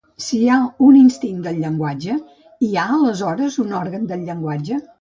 Si 0.27 0.37
hi 0.43 0.45
ha 0.53 0.55
un 0.85 0.95
instint 1.01 1.43
del 1.47 1.59
llenguatge, 1.65 2.17
hi 2.69 2.73
ha 2.85 2.89
aleshores 2.97 3.61
un 3.67 3.79
òrgan 3.85 4.13
del 4.15 4.29
llenguatge? 4.31 4.85